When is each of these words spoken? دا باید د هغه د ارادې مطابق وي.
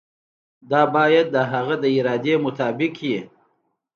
دا 0.71 0.81
باید 0.95 1.27
د 1.35 1.37
هغه 1.51 1.75
د 1.83 1.85
ارادې 1.97 2.35
مطابق 2.45 2.93
وي. 3.07 3.19